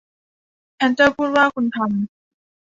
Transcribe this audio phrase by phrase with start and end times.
[0.77, 1.89] แฮตเตอร์พูดว่า คุณทำ